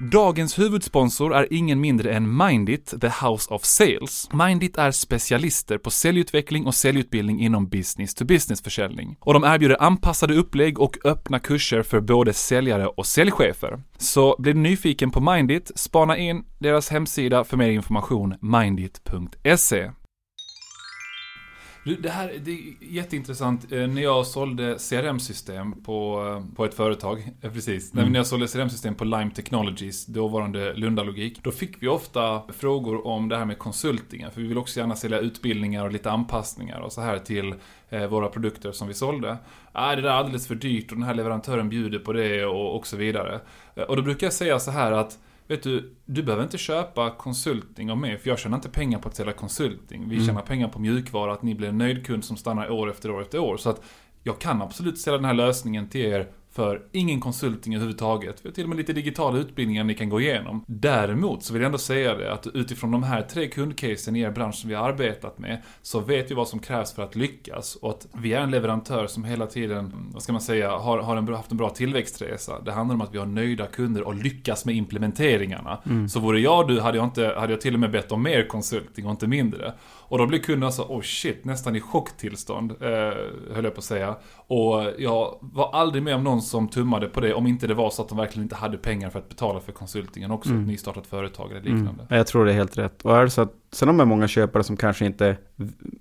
[0.00, 4.28] Dagens huvudsponsor är ingen mindre än Mindit, the House of Sales.
[4.32, 9.16] Mindit är specialister på säljutveckling och säljutbildning inom business to business-försäljning.
[9.20, 13.82] Och de erbjuder anpassade upplägg och öppna kurser för både säljare och säljchefer.
[13.96, 19.90] Så blir du nyfiken på Mindit, spana in deras hemsida för mer information, mindit.se.
[21.84, 23.72] Det här det är jätteintressant.
[23.72, 27.94] Eh, när jag sålde CRM-system på, eh, på ett företag, eh, precis.
[27.94, 28.12] Mm.
[28.12, 31.42] När jag sålde CRM-system på Lime Technologies, dåvarande Lundalogik.
[31.42, 34.30] Då fick vi ofta frågor om det här med konsultingen.
[34.30, 37.54] För vi vill också gärna sälja utbildningar och lite anpassningar och så här till
[38.10, 39.28] våra produkter som vi sålde.
[39.28, 39.36] Äh,
[39.74, 42.86] det där är alldeles för dyrt och den här leverantören bjuder på det och, och
[42.86, 43.40] så vidare.
[43.88, 47.90] Och då brukar jag säga så här att Vet du, du behöver inte köpa konsulting
[47.90, 50.08] av mig, för jag tjänar inte pengar på att sälja konsulting.
[50.08, 50.26] Vi mm.
[50.26, 53.22] tjänar pengar på mjukvara, att ni blir en nöjd kund som stannar år efter år
[53.22, 53.56] efter år.
[53.56, 53.82] Så att
[54.22, 58.36] jag kan absolut sälja den här lösningen till er för ingen konsulting överhuvudtaget.
[58.42, 60.64] Vi har till och med lite digitala utbildningar ni kan gå igenom.
[60.66, 64.30] Däremot så vill jag ändå säga det att utifrån de här tre kundcasen i er
[64.30, 67.76] bransch som vi har arbetat med så vet vi vad som krävs för att lyckas
[67.76, 71.16] och att vi är en leverantör som hela tiden, vad ska man säga, har, har
[71.16, 72.60] en, haft en bra tillväxtresa.
[72.60, 75.78] Det handlar om att vi har nöjda kunder och lyckas med implementeringarna.
[75.86, 76.08] Mm.
[76.08, 78.48] Så vore jag du hade jag, inte, hade jag till och med bett om mer
[78.48, 79.74] konsulting och inte mindre.
[80.08, 82.88] Och då blir kunderna så, oh shit, nästan i chocktillstånd, eh,
[83.54, 84.16] höll jag på att säga.
[84.46, 87.90] Och jag var aldrig med om någon som tummade på det, om inte det var
[87.90, 90.62] så att de verkligen inte hade pengar för att betala för konsultingen också, mm.
[90.62, 92.02] ett nystartat företag eller liknande.
[92.02, 92.06] Mm.
[92.08, 93.02] Jag tror det är helt rätt.
[93.02, 95.36] Och är det så att, sen har man många köpare som kanske inte,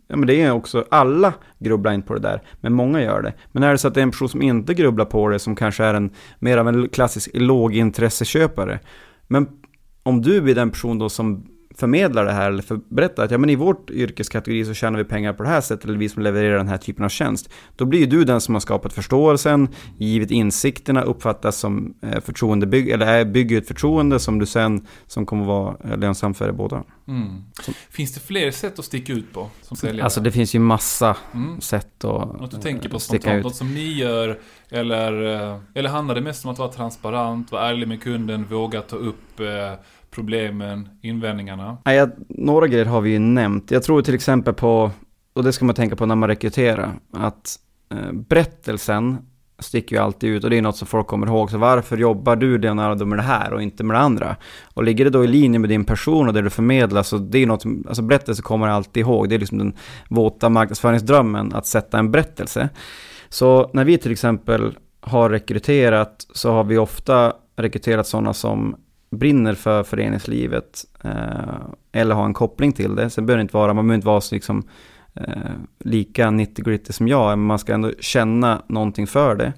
[0.07, 3.33] ja men det är också, alla grubblar inte på det där, men många gör det.
[3.51, 5.55] Men är det så att det är en person som inte grubblar på det, som
[5.55, 8.79] kanske är en, mer av en klassisk lågintresseköpare,
[9.27, 9.47] men
[10.03, 11.47] om du blir den person då som
[11.79, 15.05] förmedlar det här eller för, berättar att ja, men i vårt yrkeskategori så tjänar vi
[15.05, 17.49] pengar på det här sättet eller vi som levererar den här typen av tjänst.
[17.75, 22.89] Då blir ju du den som har skapat förståelsen, givit insikterna, uppfattas som eh, förtroendebygg
[22.89, 26.83] eller bygger ett förtroende som du sen som kommer vara lönsamt för er båda.
[27.07, 27.43] Mm.
[27.89, 30.03] Finns det fler sätt att sticka ut på som säljare?
[30.03, 31.61] Alltså det finns ju massa mm.
[31.61, 36.15] sätt att Något du tänker på spontant, något som ni gör eller, eh, eller handlar
[36.15, 39.73] det mest om att vara transparent, vara ärlig med kunden, våga ta upp eh,
[40.17, 41.77] problemen, invändningarna?
[41.83, 43.71] Ja, några grejer har vi ju nämnt.
[43.71, 44.91] Jag tror till exempel på,
[45.33, 47.55] och det ska man tänka på när man rekryterar, att
[47.91, 49.17] eh, berättelsen
[49.59, 51.51] sticker ju alltid ut och det är något som folk kommer ihåg.
[51.51, 54.35] Så varför jobbar du Leonardo med det här och inte med det andra?
[54.73, 57.39] Och ligger det då i linje med din person och det du förmedlar så det
[57.39, 59.29] är något som, alltså berättelse kommer alltid ihåg.
[59.29, 59.73] Det är liksom den
[60.09, 62.69] våta marknadsföringsdrömmen att sätta en berättelse.
[63.29, 68.75] Så när vi till exempel har rekryterat så har vi ofta rekryterat sådana som
[69.09, 73.09] brinner för föreningslivet eh, eller har en koppling till det.
[73.09, 74.67] Sen behöver det inte vara, man behöver inte vara så liksom,
[75.13, 79.53] eh, lika 90 gritty som jag men man ska ändå känna någonting för det.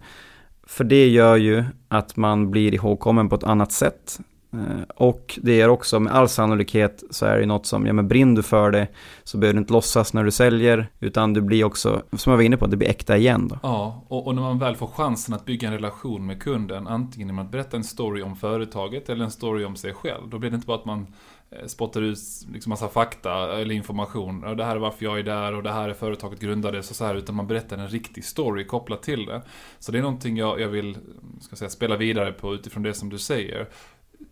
[0.63, 4.19] För det gör ju att man blir ihågkommen på ett annat sätt.
[4.53, 8.07] Eh, och det är också med all sannolikhet så är det något som, ja men
[8.07, 8.87] brinner du för det
[9.23, 12.43] så behöver du inte låtsas när du säljer utan du blir också, som jag var
[12.43, 13.59] inne på, det blir äkta igen då.
[13.63, 17.27] Ja, och, och när man väl får chansen att bygga en relation med kunden, antingen
[17.27, 20.49] genom att berätta en story om företaget eller en story om sig själv, då blir
[20.49, 21.07] det inte bara att man
[21.51, 22.19] eh, spottar ut
[22.53, 24.57] liksom massa fakta eller information.
[24.57, 27.05] Det här är varför jag är där och det här är företaget grundades och så
[27.05, 27.15] här.
[27.15, 29.41] Utan man berättar en riktig story kopplat till det.
[29.79, 30.97] Så det är någonting jag, jag vill
[31.41, 33.67] ska säga, spela vidare på utifrån det som du säger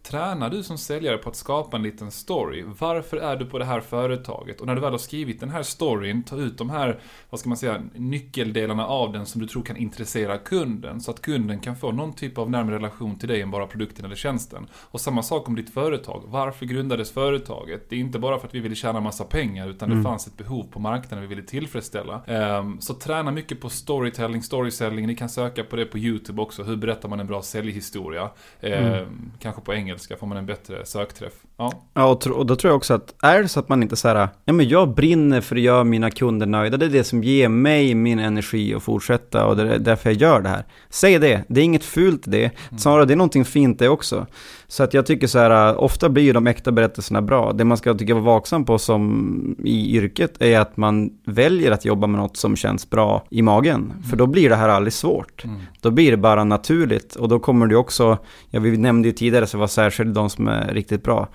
[0.04, 2.64] tränar du som säljare på att skapa en liten story.
[2.80, 4.62] Varför är du på det här företaget?
[4.62, 7.50] Och när du väl har skrivit den här storyn, ta ut de här, vad ska
[7.50, 11.02] man säga, nyckeldelarna av den som du tror kan intressera kunden.
[11.02, 14.06] Så att kunden kan få någon typ av närmare relation till dig än bara produkten
[14.06, 14.68] eller tjänsten.
[14.74, 16.24] Och samma sak om ditt företag.
[16.26, 17.90] Varför grundades företaget?
[17.90, 20.04] Det är inte bara för att vi ville tjäna massa pengar, utan mm.
[20.04, 22.22] det fanns ett behov på marknaden vi ville tillfredsställa.
[22.60, 25.08] Um, så träna mycket på storytelling, storyselling.
[25.08, 26.64] Ni kan söka på det på YouTube också.
[26.64, 28.30] Hur berättar man en bra säljhistoria?
[28.60, 29.02] Mm.
[29.02, 29.87] Um, kanske på engelska
[30.18, 31.34] får man en bättre sökträff.
[31.60, 33.96] Ja, ja och, och då tror jag också att är det så att man inte
[33.96, 37.24] säger ja men jag brinner för att göra mina kunder nöjda, det är det som
[37.24, 40.66] ger mig min energi att fortsätta och det är därför jag gör det här.
[40.90, 42.78] Säg det, det är inget fult det, mm.
[42.78, 44.26] snarare det är någonting fint det också.
[44.68, 47.54] Så att jag tycker så här, ofta blir ju de äkta berättelserna bra.
[47.54, 51.86] Det man ska tycka vara vaksam på som i yrket är att man väljer att
[51.86, 53.92] jobba med något som känns bra i magen.
[53.92, 54.04] Mm.
[54.04, 55.44] För då blir det här aldrig svårt.
[55.44, 55.58] Mm.
[55.82, 58.18] Då blir det bara naturligt och då kommer det också,
[58.50, 61.28] ja vi nämnde ju tidigare så var särskilt de som är riktigt bra.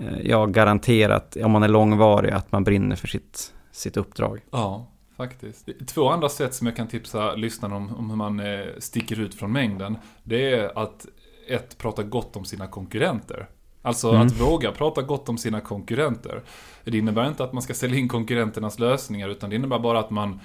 [0.00, 4.40] Eh, ja, garanterat, om man är långvarig, att man brinner för sitt, sitt uppdrag.
[4.50, 4.86] Ja,
[5.16, 5.68] faktiskt.
[5.86, 9.34] Två andra sätt som jag kan tipsa lyssnarna om, om hur man eh, sticker ut
[9.34, 9.96] från mängden.
[10.22, 11.06] Det är att
[11.48, 13.48] ett, prata gott om sina konkurrenter.
[13.82, 14.26] Alltså mm.
[14.26, 16.42] att våga prata gott om sina konkurrenter.
[16.84, 20.10] Det innebär inte att man ska sälja in konkurrenternas lösningar, utan det innebär bara att
[20.10, 20.40] man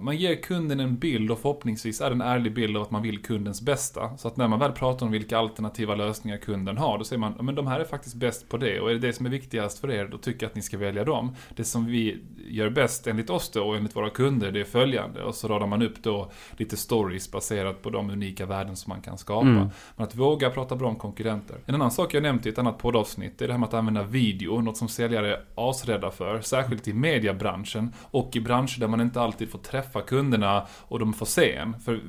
[0.00, 3.02] man ger kunden en bild och förhoppningsvis är det en ärlig bild av att man
[3.02, 4.16] vill kundens bästa.
[4.16, 7.34] Så att när man väl pratar om vilka alternativa lösningar kunden har, då säger man
[7.40, 9.78] men de här är faktiskt bäst på det och är det det som är viktigast
[9.78, 11.34] för er, då tycker jag att ni ska välja dem.
[11.56, 15.22] Det som vi gör bäst enligt oss då och enligt våra kunder, det är följande.
[15.22, 19.00] Och så radar man upp då lite stories baserat på de unika värden som man
[19.02, 19.46] kan skapa.
[19.46, 19.68] Mm.
[19.96, 21.56] Men att våga prata bra om konkurrenter.
[21.66, 23.74] En annan sak jag nämnt i ett annat poddavsnitt, det är det här med att
[23.74, 28.88] använda video, något som säljare är asrädda för, särskilt i mediebranschen och i branscher där
[28.88, 31.80] man inte alltid alltid får träffa kunderna och de får se en.
[31.80, 32.00] För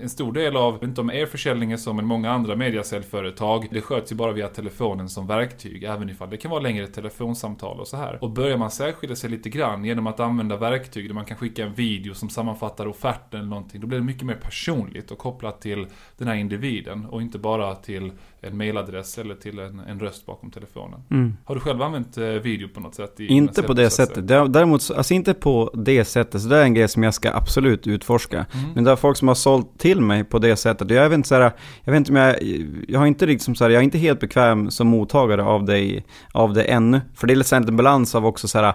[0.00, 3.80] en stor del av, inte om er försäljning är som med många andra mediasäljföretag, det
[3.80, 7.88] sköts ju bara via telefonen som verktyg, även ifall det kan vara längre telefonsamtal och
[7.88, 8.18] så här.
[8.22, 11.64] Och börjar man särskilja sig lite grann genom att använda verktyg där man kan skicka
[11.64, 15.60] en video som sammanfattar offerten eller någonting, då blir det mycket mer personligt och kopplat
[15.60, 15.86] till
[16.18, 20.50] den här individen och inte bara till en mailadress eller till en, en röst bakom
[20.50, 21.00] telefonen.
[21.10, 21.36] Mm.
[21.44, 23.20] Har du själv använt eh, video på något sätt?
[23.20, 24.28] inte på det sättet.
[24.28, 26.42] Däremot, alltså inte på det sättet.
[26.42, 28.46] Så det är en grej som jag ska absolut utforska.
[28.52, 28.72] Mm.
[28.74, 30.90] Men det är folk som har sålt till mig på det sättet.
[30.90, 31.52] Jag vet inte, så här,
[31.84, 32.42] jag vet inte om jag,
[32.88, 36.02] jag har inte liksom så här, jag är inte helt bekväm som mottagare av det,
[36.32, 37.00] av det ännu.
[37.14, 38.74] För det är lite en balans av också så här,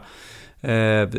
[0.62, 1.10] eh,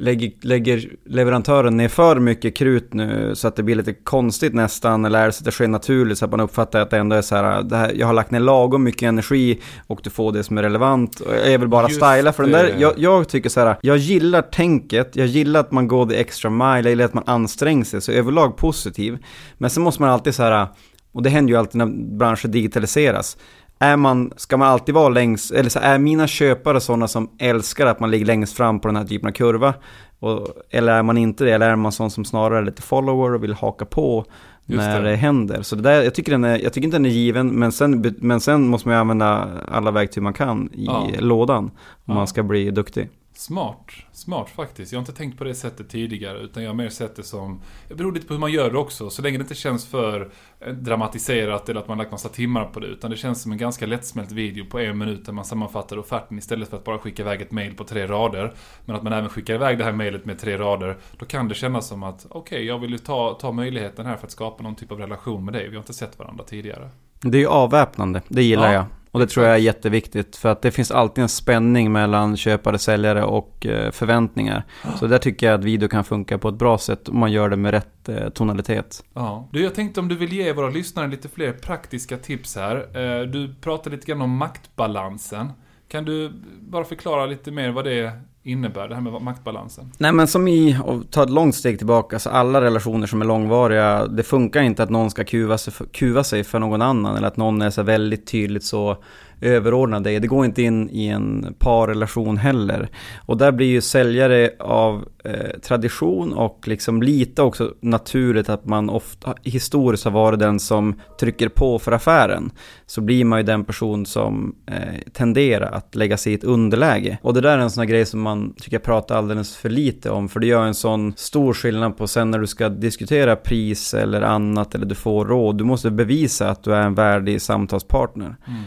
[0.00, 5.04] lägger, lägger leverantören ner för mycket krut nu så att det blir lite konstigt nästan
[5.04, 7.16] eller är det så att det sker naturligt så att man uppfattar att det ändå
[7.16, 10.32] är så här, det här jag har lagt ner lagom mycket energi och du får
[10.32, 11.22] det som är relevant.
[11.44, 14.42] Jag vill bara Just styla för den där, jag, jag, tycker så här, jag gillar
[14.42, 18.00] tänket, jag gillar att man går the extra mile, jag gillar att man anstränger sig,
[18.00, 19.18] så överlag positiv.
[19.58, 20.68] Men sen måste man alltid så här,
[21.12, 23.36] och det händer ju alltid när branscher digitaliseras
[23.80, 27.86] är man, ska man alltid vara längst, eller så är mina köpare sådana som älskar
[27.86, 29.74] att man ligger längst fram på den här typen av kurva?
[30.18, 33.34] Och, eller är man inte det, eller är man sån som snarare är lite follower
[33.34, 34.24] och vill haka på
[34.66, 35.10] när det.
[35.10, 35.16] det.
[35.16, 35.62] händer?
[35.62, 38.14] Så det där, jag tycker, den är, jag tycker inte den är given, men sen,
[38.18, 41.08] men sen måste man ju använda alla verktyg man kan i ja.
[41.18, 41.70] lådan om
[42.04, 42.14] ja.
[42.14, 43.08] man ska bli duktig.
[43.32, 44.92] Smart, smart faktiskt.
[44.92, 47.60] Jag har inte tänkt på det sättet tidigare utan jag har mer sett det som...
[47.88, 49.10] Det beror lite på hur man gör det också.
[49.10, 52.80] Så länge det inte känns för eh, dramatiserat eller att man lagt massa timmar på
[52.80, 52.86] det.
[52.86, 56.38] Utan det känns som en ganska lättsmält video på en minut där man sammanfattar offerten
[56.38, 58.54] istället för att bara skicka iväg ett mail på tre rader.
[58.84, 60.96] Men att man även skickar iväg det här mailet med tre rader.
[61.18, 64.16] Då kan det kännas som att okej, okay, jag vill ju ta, ta möjligheten här
[64.16, 65.68] för att skapa någon typ av relation med dig.
[65.68, 66.90] Vi har inte sett varandra tidigare.
[67.20, 68.72] Det är ju avväpnande, det gillar ja.
[68.72, 68.84] jag.
[69.12, 72.78] Och det tror jag är jätteviktigt för att det finns alltid en spänning mellan köpare,
[72.78, 74.64] säljare och eh, förväntningar.
[74.98, 77.48] Så där tycker jag att video kan funka på ett bra sätt om man gör
[77.48, 79.04] det med rätt eh, tonalitet.
[79.14, 79.48] Ja.
[79.52, 82.76] Du, jag tänkte om du vill ge våra lyssnare lite fler praktiska tips här.
[82.76, 85.52] Eh, du pratade lite grann om maktbalansen.
[85.88, 89.92] Kan du bara förklara lite mer vad det innebär, det här med maktbalansen?
[89.98, 93.26] Nej men som i, och ta ett långt steg tillbaka, så alla relationer som är
[93.26, 97.16] långvariga, det funkar inte att någon ska kuva sig för, kuva sig för någon annan,
[97.16, 98.96] eller att någon är så väldigt tydligt så
[99.40, 100.20] överordna dig.
[100.20, 102.88] Det går inte in i en parrelation heller.
[103.26, 108.90] Och där blir ju säljare av eh, tradition och liksom lite också naturligt att man
[108.90, 112.50] ofta historiskt har varit den som trycker på för affären.
[112.86, 117.18] Så blir man ju den person som eh, tenderar att lägga sig i ett underläge.
[117.22, 119.68] Och det där är en sån här grej som man tycker jag pratar alldeles för
[119.68, 120.28] lite om.
[120.28, 124.22] För det gör en sån stor skillnad på sen när du ska diskutera pris eller
[124.22, 125.58] annat eller du får råd.
[125.58, 128.36] Du måste bevisa att du är en värdig samtalspartner.
[128.46, 128.60] Mm.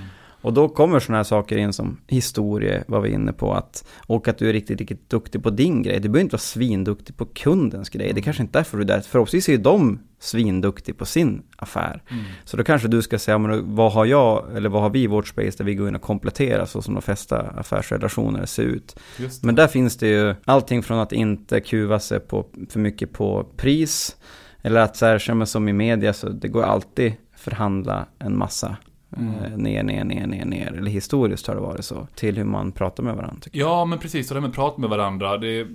[0.43, 4.27] Och då kommer sådana här saker in som historie, var vi inne på, att, och
[4.27, 5.99] att du är riktigt, riktigt duktig på din grej.
[5.99, 8.13] Du behöver inte vara svinduktig på kundens grej.
[8.13, 9.01] Det är kanske inte är därför du är där.
[9.01, 12.03] Förhoppningsvis är ju de svinduktig på sin affär.
[12.09, 12.23] Mm.
[12.43, 15.07] Så då kanske du ska säga, men vad har jag, eller vad har vi i
[15.07, 18.99] vårt space där vi går in och kompletterar så som de flesta affärsrelationer ser ut.
[19.41, 23.45] Men där finns det ju allting från att inte kuva sig på, för mycket på
[23.57, 24.15] pris,
[24.61, 28.77] eller att så här, som i media, så det går alltid förhandla en massa
[29.17, 29.43] Mm.
[29.43, 32.71] eh, ner, ner, ner, ner, ner, eller historiskt har det varit så, till hur man
[32.71, 33.49] pratar med varandra.
[33.51, 34.31] Ja, men precis.
[34.31, 35.37] Och det här med att prata med varandra.
[35.37, 35.67] Det är,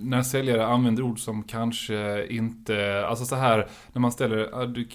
[0.00, 3.06] när säljare använder ord som kanske inte...
[3.06, 4.36] Alltså så här, när man ställer...
[4.36, 4.88] Är du,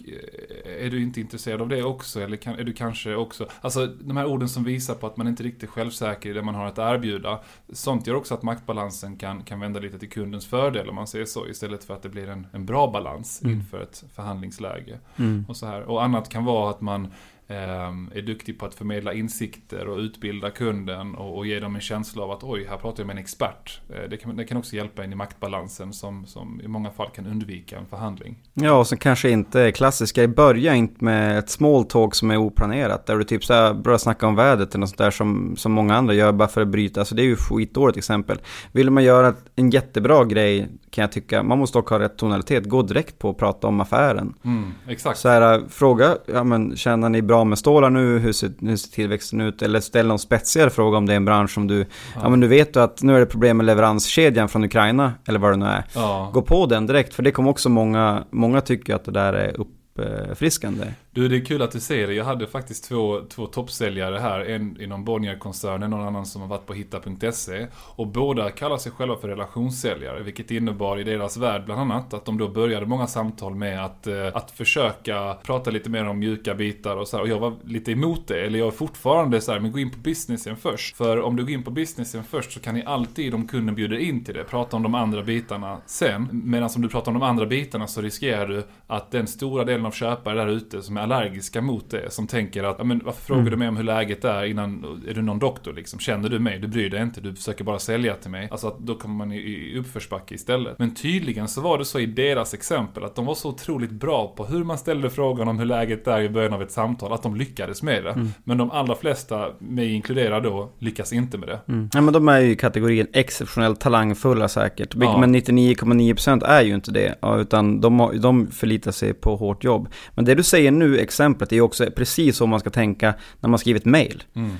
[0.85, 2.21] är du inte intresserad av det också?
[2.21, 3.47] Eller kan, är du kanske också...
[3.61, 6.41] Alltså de här orden som visar på att man inte riktigt är självsäker i det
[6.43, 7.39] man har att erbjuda.
[7.73, 11.25] Sånt gör också att maktbalansen kan, kan vända lite till kundens fördel om man säger
[11.25, 11.47] så.
[11.47, 13.57] Istället för att det blir en, en bra balans Mm.
[13.59, 14.99] inför ett förhandlingsläge.
[15.17, 15.45] Mm.
[15.47, 15.81] Och, så här.
[15.81, 17.11] och annat kan vara att man ehm,
[17.49, 22.23] är duktig på att förmedla insikter och utbilda kunden och, och ge dem en känsla
[22.23, 23.81] av att oj, här pratar jag med en expert.
[23.89, 27.09] Eh, det, kan, det kan också hjälpa in i maktbalansen som, som i många fall
[27.15, 28.35] kan undvika en förhandling.
[28.53, 30.27] Ja, och så kanske inte är klassiska.
[30.27, 33.05] Börja inte med ett small talk som är oplanerat.
[33.05, 35.71] Där du typ så här börjar snacka om vädret eller något sånt där som, som
[35.71, 36.99] många andra gör bara för att bryta.
[37.01, 38.37] Alltså det är ju skitdåligt exempel.
[38.71, 42.65] Vill man göra en jättebra grej kan jag tycka, man måste dock ha rätt tonalitet.
[42.65, 44.33] Gå direkt på att prata om affären.
[44.45, 45.19] Mm, exakt.
[45.19, 48.19] Så här, fråga, ja men tjänar ni bra med stålar nu?
[48.19, 49.61] Hur ser, hur ser tillväxten ut?
[49.61, 51.85] Eller ställ någon spetsigare fråga om det är en bransch som du,
[52.21, 55.51] ja, men du vet att nu är det problem med leveranskedjan från Ukraina, eller vad
[55.51, 55.83] det nu är.
[55.95, 56.29] ja.
[56.33, 59.55] Gå på den direkt, för det kommer också många, många tycker att det där är
[59.59, 60.85] uppfriskande.
[61.17, 62.13] Du, det är kul att du säger det.
[62.13, 64.39] Jag hade faktiskt två, två toppsäljare här.
[64.39, 67.67] En inom Bonnier-koncernen, en annan som har varit på hitta.se.
[67.95, 72.25] Och båda kallar sig själva för relationssäljare, vilket innebar i deras värld bland annat att
[72.25, 76.55] de då började många samtal med att, eh, att försöka prata lite mer om mjuka
[76.55, 77.23] bitar och så här.
[77.23, 79.91] Och jag var lite emot det, eller jag är fortfarande så här, men gå in
[79.91, 80.95] på businessen först.
[80.95, 83.97] För om du går in på businessen först så kan ni alltid, om kunden bjuder
[83.97, 86.29] in till det, prata om de andra bitarna sen.
[86.31, 89.85] Medan om du pratar om de andra bitarna så riskerar du att den stora delen
[89.85, 93.21] av köpare där ute som är allergiska mot det, som tänker att, ja men varför
[93.21, 93.51] frågar Mm.
[93.51, 95.99] du mig om hur läget är innan, är du någon doktor liksom?
[95.99, 96.59] Känner du mig?
[96.59, 98.47] Du bryr dig inte, du försöker bara sälja till mig.
[98.51, 100.79] Alltså att då kommer man i, i uppförsbacke istället.
[100.79, 104.33] Men tydligen så var det så i deras exempel att de var så otroligt bra
[104.37, 107.23] på hur man ställde frågan om hur läget är i början av ett samtal, att
[107.23, 108.11] de lyckades med det.
[108.11, 108.29] Mm.
[108.43, 111.59] Men de allra flesta, mig inkluderad då, lyckas inte med det.
[111.67, 111.89] Mm.
[111.93, 114.95] Ja men de är ju i kategorin exceptionellt talangfulla säkert.
[114.95, 115.17] Ja.
[115.17, 117.15] Men 99,9% är ju inte det.
[117.39, 119.89] Utan de, de förlitar sig på hårt jobb.
[120.15, 123.59] Men det du säger nu, exemplet, är också precis så man ska tänka när man
[123.59, 124.23] skriver ett mail.
[124.33, 124.51] Mm.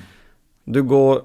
[0.64, 1.22] Du går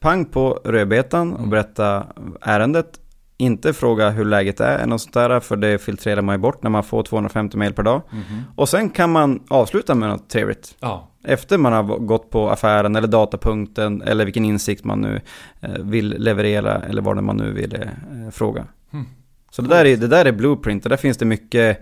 [0.00, 1.50] pang på rödbetan och Mm.
[1.50, 2.06] berättar
[2.40, 3.00] ärendet.
[3.36, 6.62] Inte fråga hur läget är eller något sånt där, för det filtrerar man ju bort
[6.62, 8.02] när man får 250 mail per dag.
[8.10, 8.42] Mhm.
[8.56, 10.76] Och sen kan man avsluta med något trevligt.
[10.80, 11.08] Ja.
[11.24, 15.20] Efter man har gått på affären eller datapunkten eller vilken insikt man nu
[15.60, 18.64] eh, vill leverera eller vad det man nu vill eh, fråga.
[18.90, 19.06] Hmm.
[19.50, 21.80] Så det där, är, det där är blueprint och där finns det mycket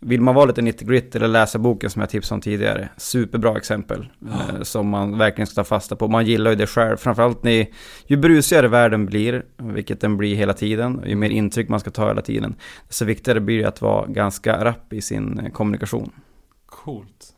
[0.00, 3.56] vill man vara lite nitty grit eller läsa boken som jag tipsade om tidigare, superbra
[3.56, 4.56] exempel Ja.
[4.56, 6.08] eh, som man verkligen ska ta fasta på.
[6.08, 7.72] Man gillar ju det själv, framförallt ni,
[8.06, 12.08] ju brusigare världen blir, vilket den blir hela tiden, ju mer intryck man ska ta
[12.08, 12.54] hela tiden,
[12.88, 16.10] desto viktigare blir det att vara ganska rapp i sin eh, kommunikation.
[16.66, 17.32] Coolt.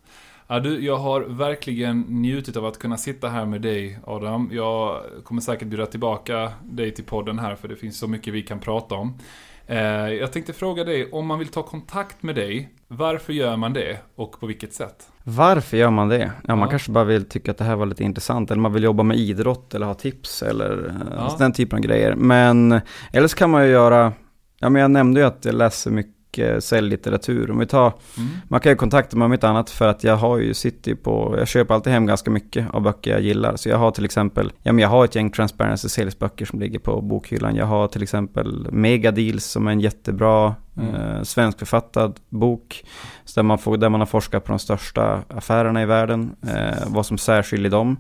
[0.51, 4.51] Ja, du, jag har verkligen njutit av att kunna sitta här med dig, Adam.
[4.53, 8.42] Jag kommer säkert bjuda tillbaka dig till podden här, för det finns så mycket vi
[8.42, 9.18] kan prata om.
[9.70, 9.78] Eh,
[10.12, 13.98] jag tänkte fråga dig, om man vill ta kontakt med dig, varför gör man det
[14.16, 15.09] och på vilket sätt?
[15.24, 16.31] Varför gör man det?
[16.46, 16.70] Ja, man Ja.
[16.70, 19.16] kanske bara vill tycka att det här var lite intressant, eller man vill jobba med
[19.16, 21.37] idrott eller ha tips eller eh, Ja.
[21.38, 22.14] den typen av grejer.
[22.14, 22.81] Men,
[23.12, 24.12] eller så kan man ju göra,
[24.59, 26.14] ja men jag nämnde ju att jag läser mycket
[26.61, 27.51] säljlitteratur.
[27.51, 28.29] Om vi tar, Mm.
[28.49, 31.35] man kan ju kontakta mig om inte annat för att jag har ju, ju på,
[31.38, 33.57] jag köper alltid hem ganska mycket av böcker jag gillar.
[33.57, 36.79] Så jag har till exempel, ja men jag har ett gäng Transparency Sales-böcker som ligger
[36.79, 37.57] på bokhyllan.
[37.57, 40.95] Jag har till exempel Mega Deals som är en jättebra Mm.
[40.95, 42.85] eh, svenskförfattad bok.
[43.25, 46.77] Så där, man får, där man har forskat på de största affärerna i världen, eh,
[46.87, 47.97] vad som särskiljer dem.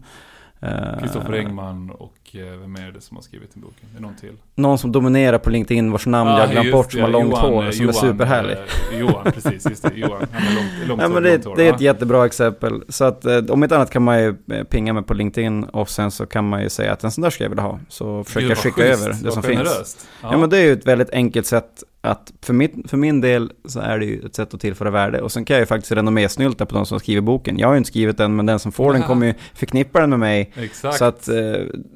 [0.60, 3.88] Eh, Kristoffer Engman och eh, vem är det som har skrivit den boken?
[3.92, 4.32] Är det någon till?
[4.54, 7.52] Någon som dominerar på LinkedIn vars namn Ah, jag glömt bort som har långt Johan,
[7.52, 8.56] hår, eh, som är Johan, superhärlig.
[8.92, 9.66] eh, Johan, precis.
[9.70, 10.26] Just det, Johan.
[10.32, 12.82] Han har långt, långt Ja, hår, men det, långt hår, det är ett jättebra exempel.
[12.88, 14.34] Så att eh, om inte annat kan man ju
[14.70, 17.30] pinga mig på LinkedIn och sen så kan man ju säga att en sån där
[17.30, 17.80] ska jag vilja ha.
[17.88, 19.58] Så försöker jag skicka schysst, över det som finns.
[19.58, 20.08] generöst.
[20.22, 20.36] Ja.
[20.38, 23.80] men det är ju ett väldigt enkelt sätt att, för, mitt, för min del så
[23.80, 25.20] är det ju ett sätt att tillföra värde.
[25.20, 27.58] Och sen kan jag ju faktiskt renommésnylta på de som skriver boken.
[27.58, 30.10] Jag har ju inte skrivit den, men den som får den kommer ju förknippa den
[30.10, 30.52] med mig.
[30.56, 30.96] Exakt.
[30.96, 31.34] Så att eh,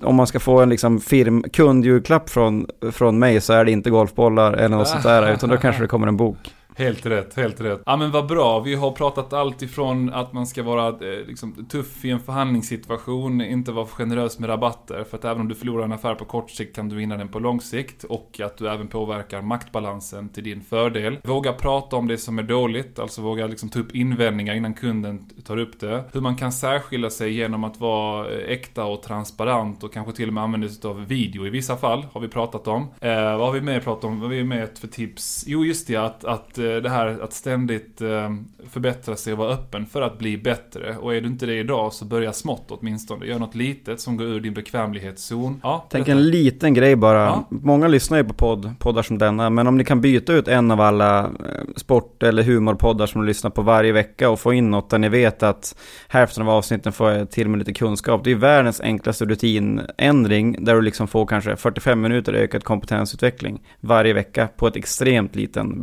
[0.02, 3.90] om man ska få en liksom firm, kundjulklapp från, från mig så är det inte
[3.90, 6.38] golfbollar eller något sånt där, utan då kanske det kommer en bok.
[6.76, 7.82] Helt rätt, helt rätt.
[7.86, 8.60] Ja men vad bra.
[8.60, 13.40] Vi har pratat allt ifrån att man ska vara eh, liksom, tuff i en förhandlingssituation,
[13.40, 15.04] inte vara generös med rabatter.
[15.10, 17.28] För att även om du förlorar en affär på kort sikt kan du vinna den
[17.28, 18.04] på lång sikt.
[18.04, 21.18] Och att du även påverkar maktbalansen till din fördel.
[21.24, 25.30] Våga prata om det som är dåligt, alltså våga liksom ta upp invändningar innan kunden
[25.44, 26.04] tar upp det.
[26.12, 30.28] Hur man kan särskilja sig genom att vara eh, äkta och transparent och kanske till
[30.28, 32.82] och med använda sig av video i vissa fall, har vi pratat om.
[33.00, 34.20] Eh, vad har vi mer pratat om?
[34.20, 35.44] Vad har vi mer för tips?
[35.46, 38.30] Jo, just det, att, att det här att ständigt eh,
[38.70, 40.96] förbättra sig och vara öppen för att bli bättre.
[40.96, 43.26] Och är du inte det idag så börja smått åtminstone.
[43.26, 45.60] Gör något litet som går ur din bekvämlighetszon.
[45.62, 47.24] Ja, Tänk en liten grej bara.
[47.24, 47.46] Ja.
[47.50, 49.50] Många lyssnar ju på podd, poddar som denna.
[49.50, 51.28] Men om ni kan byta ut en av alla eh,
[51.76, 55.08] sport eller humorpoddar som du lyssnar på varje vecka och få in något där ni
[55.08, 55.76] vet att
[56.08, 58.24] hälften av avsnitten får till med lite kunskap.
[58.24, 64.12] Det är världens enklaste rutinändring där du liksom får kanske 45 minuter ökad kompetensutveckling varje
[64.12, 65.82] vecka på ett extremt liten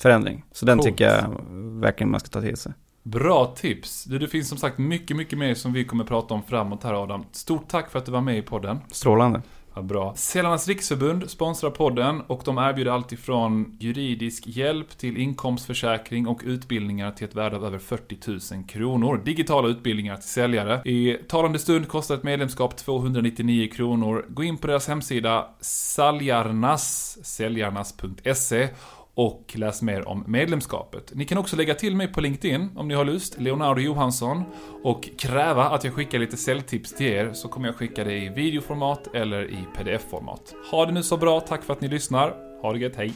[0.00, 0.44] beteendeförändring.
[0.52, 0.88] Så den Coolt.
[0.88, 1.36] tycker jag
[1.80, 2.72] verkligen man ska ta till sig.
[3.02, 4.04] Bra tips!
[4.04, 7.02] Det, det finns som sagt mycket, mycket mer som vi kommer prata om framåt här
[7.02, 7.24] Adam.
[7.32, 8.78] Stort tack för att du var med i podden.
[8.90, 9.42] Strålande.
[9.74, 10.14] Ja, bra.
[10.16, 17.10] Säljarnas Riksförbund sponsrar podden och de erbjuder allt ifrån juridisk hjälp till inkomstförsäkring och utbildningar
[17.10, 19.20] till ett värde av över 40 000 kronor.
[19.24, 20.82] Digitala utbildningar till säljare.
[20.84, 24.26] I talande stund kostar ett medlemskap 299 kronor.
[24.28, 28.68] Gå in på deras hemsida saljarnas, säljarnas.se
[29.14, 31.12] och läs mer om medlemskapet.
[31.14, 34.44] Ni kan också lägga till mig på LinkedIn om ni har lust, Leonardo Johansson,
[34.82, 38.28] och kräva att jag skickar lite säljtips till er så kommer jag skicka det i
[38.28, 40.54] videoformat eller i pdf-format.
[40.70, 42.34] Ha det nu så bra, tack för att ni lyssnar.
[42.62, 43.12] Ha det gött, hej!